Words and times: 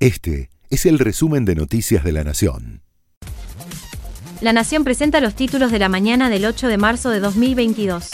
Este 0.00 0.48
es 0.70 0.86
el 0.86 0.98
resumen 0.98 1.44
de 1.44 1.54
Noticias 1.54 2.02
de 2.02 2.12
la 2.12 2.24
Nación. 2.24 2.80
La 4.40 4.54
Nación 4.54 4.82
presenta 4.82 5.20
los 5.20 5.34
títulos 5.34 5.70
de 5.70 5.78
la 5.78 5.90
mañana 5.90 6.30
del 6.30 6.46
8 6.46 6.68
de 6.68 6.78
marzo 6.78 7.10
de 7.10 7.20
2022. 7.20 8.08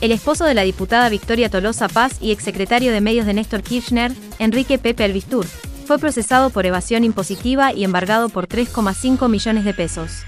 El 0.00 0.10
esposo 0.10 0.46
de 0.46 0.54
la 0.54 0.62
diputada 0.62 1.10
Victoria 1.10 1.50
Tolosa 1.50 1.88
Paz 1.88 2.16
y 2.22 2.32
exsecretario 2.32 2.92
de 2.92 3.02
Medios 3.02 3.26
de 3.26 3.34
Néstor 3.34 3.62
Kirchner, 3.62 4.10
Enrique 4.38 4.78
Pepe 4.78 5.04
Albistur, 5.04 5.44
fue 5.84 5.98
procesado 5.98 6.48
por 6.48 6.64
evasión 6.64 7.04
impositiva 7.04 7.74
y 7.74 7.84
embargado 7.84 8.30
por 8.30 8.48
3,5 8.48 9.28
millones 9.28 9.66
de 9.66 9.74
pesos. 9.74 10.22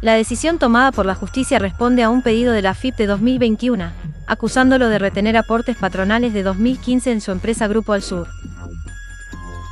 La 0.00 0.14
decisión 0.14 0.58
tomada 0.58 0.90
por 0.90 1.06
la 1.06 1.14
justicia 1.14 1.60
responde 1.60 2.02
a 2.02 2.10
un 2.10 2.22
pedido 2.22 2.52
de 2.52 2.62
la 2.62 2.74
FIP 2.74 2.96
de 2.96 3.06
2021, 3.06 3.92
acusándolo 4.26 4.88
de 4.88 4.98
retener 4.98 5.36
aportes 5.36 5.76
patronales 5.76 6.34
de 6.34 6.42
2015 6.42 7.12
en 7.12 7.20
su 7.20 7.30
empresa 7.30 7.68
Grupo 7.68 7.92
Al 7.92 8.02
Sur. 8.02 8.26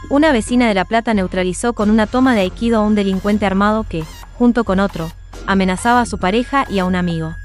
Una 0.08 0.32
vecina 0.32 0.66
de 0.66 0.74
La 0.74 0.84
Plata 0.84 1.14
neutralizó 1.14 1.72
con 1.72 1.90
una 1.90 2.06
toma 2.06 2.34
de 2.34 2.40
aikido 2.40 2.80
a 2.80 2.84
un 2.84 2.94
delincuente 2.94 3.46
armado 3.46 3.84
que, 3.88 4.04
junto 4.34 4.64
con 4.64 4.80
otro, 4.80 5.12
amenazaba 5.46 6.00
a 6.00 6.06
su 6.06 6.18
pareja 6.18 6.66
y 6.68 6.78
a 6.78 6.84
un 6.84 6.96
amigo. 6.96 7.36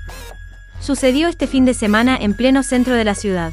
Sucedió 0.79 1.27
este 1.27 1.47
fin 1.47 1.65
de 1.65 1.73
semana 1.73 2.17
en 2.17 2.35
pleno 2.35 2.63
centro 2.63 2.95
de 2.95 3.03
la 3.03 3.15
ciudad. 3.15 3.51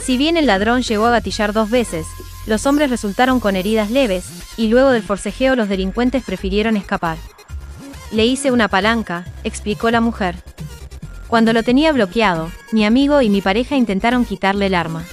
Si 0.00 0.16
bien 0.18 0.36
el 0.36 0.46
ladrón 0.46 0.82
llegó 0.82 1.06
a 1.06 1.10
gatillar 1.10 1.52
dos 1.52 1.70
veces, 1.70 2.06
los 2.46 2.66
hombres 2.66 2.90
resultaron 2.90 3.40
con 3.40 3.56
heridas 3.56 3.90
leves, 3.90 4.26
y 4.56 4.68
luego 4.68 4.90
del 4.90 5.02
forcejeo 5.02 5.56
los 5.56 5.68
delincuentes 5.68 6.22
prefirieron 6.22 6.76
escapar. 6.76 7.16
Le 8.12 8.26
hice 8.26 8.52
una 8.52 8.68
palanca, 8.68 9.24
explicó 9.44 9.90
la 9.90 10.00
mujer. 10.00 10.36
Cuando 11.26 11.52
lo 11.52 11.62
tenía 11.62 11.90
bloqueado, 11.90 12.50
mi 12.70 12.84
amigo 12.84 13.22
y 13.22 13.30
mi 13.30 13.40
pareja 13.40 13.76
intentaron 13.76 14.24
quitarle 14.24 14.66
el 14.66 14.74
arma. 14.74 15.04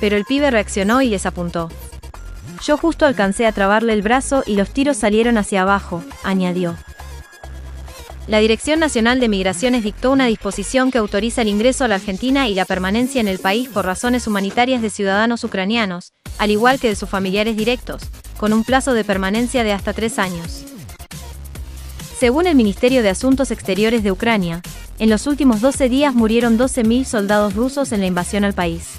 Pero 0.00 0.16
el 0.16 0.24
pibe 0.24 0.50
reaccionó 0.50 1.02
y 1.02 1.08
les 1.08 1.24
apuntó. 1.24 1.70
Yo 2.62 2.76
justo 2.76 3.06
alcancé 3.06 3.46
a 3.46 3.52
trabarle 3.52 3.92
el 3.92 4.02
brazo 4.02 4.42
y 4.46 4.56
los 4.56 4.70
tiros 4.70 4.96
salieron 4.96 5.38
hacia 5.38 5.62
abajo, 5.62 6.02
añadió. 6.22 6.76
La 8.26 8.38
Dirección 8.38 8.78
Nacional 8.78 9.18
de 9.18 9.28
Migraciones 9.28 9.82
dictó 9.82 10.12
una 10.12 10.26
disposición 10.26 10.90
que 10.90 10.98
autoriza 10.98 11.42
el 11.42 11.48
ingreso 11.48 11.84
a 11.84 11.88
la 11.88 11.96
Argentina 11.96 12.48
y 12.48 12.54
la 12.54 12.64
permanencia 12.64 13.20
en 13.20 13.28
el 13.28 13.38
país 13.38 13.68
por 13.68 13.84
razones 13.84 14.26
humanitarias 14.26 14.82
de 14.82 14.90
ciudadanos 14.90 15.42
ucranianos, 15.42 16.12
al 16.38 16.50
igual 16.50 16.78
que 16.78 16.88
de 16.88 16.96
sus 16.96 17.08
familiares 17.08 17.56
directos, 17.56 18.02
con 18.36 18.52
un 18.52 18.62
plazo 18.62 18.94
de 18.94 19.04
permanencia 19.04 19.64
de 19.64 19.72
hasta 19.72 19.92
tres 19.92 20.18
años. 20.18 20.64
Según 22.18 22.46
el 22.46 22.54
Ministerio 22.54 23.02
de 23.02 23.08
Asuntos 23.08 23.50
Exteriores 23.50 24.02
de 24.02 24.12
Ucrania, 24.12 24.62
en 24.98 25.08
los 25.08 25.26
últimos 25.26 25.60
12 25.60 25.88
días 25.88 26.14
murieron 26.14 26.58
12.000 26.58 27.04
soldados 27.04 27.54
rusos 27.54 27.90
en 27.92 28.00
la 28.00 28.06
invasión 28.06 28.44
al 28.44 28.52
país. 28.52 28.90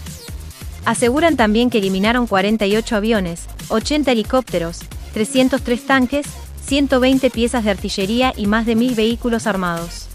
Aseguran 0.86 1.38
también 1.38 1.70
que 1.70 1.78
eliminaron 1.78 2.28
48 2.28 2.96
aviones, 2.96 3.46
80 3.70 4.12
helicópteros, 4.12 4.80
303 5.14 5.86
tanques, 5.86 6.26
120 6.66 7.30
piezas 7.30 7.64
de 7.64 7.72
artillería 7.72 8.34
y 8.36 8.48
más 8.48 8.66
de 8.66 8.76
1.000 8.76 8.96
vehículos 8.96 9.46
armados. 9.46 10.08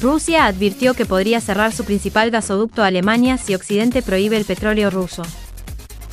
Rusia 0.00 0.46
advirtió 0.46 0.94
que 0.94 1.06
podría 1.06 1.40
cerrar 1.40 1.72
su 1.72 1.84
principal 1.84 2.32
gasoducto 2.32 2.82
a 2.82 2.86
Alemania 2.86 3.38
si 3.38 3.54
Occidente 3.54 4.02
prohíbe 4.02 4.36
el 4.36 4.44
petróleo 4.44 4.90
ruso. 4.90 5.22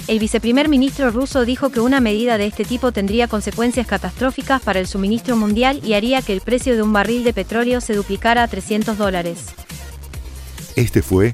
El 0.08 0.20
viceprimer 0.20 0.70
ministro 0.70 1.12
ruso 1.12 1.46
dijo 1.46 1.70
que 1.70 1.80
una 1.80 2.00
medida 2.00 2.38
de 2.38 2.46
este 2.46 2.66
tipo 2.66 2.92
tendría 2.92 3.28
consecuencias 3.28 3.88
catastróficas 3.88 4.62
para 4.62 4.80
el 4.80 4.88
suministro 4.88 5.36
mundial 5.36 5.82
y 5.84 5.94
haría 5.94 6.22
que 6.22 6.34
el 6.34 6.42
precio 6.42 6.76
de 6.76 6.84
un 6.84 6.94
barril 6.94 7.24
de 7.24 7.34
petróleo 7.34 7.82
se 7.82 7.94
duplicara 7.94 8.44
a 8.44 8.48
300 8.48 8.98
dólares. 8.98 9.46
Este 10.76 11.02
fue 11.02 11.34